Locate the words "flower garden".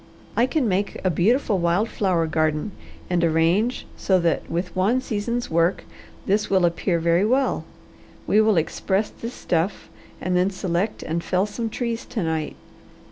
1.87-2.71